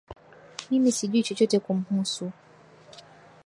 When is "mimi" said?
0.69-0.91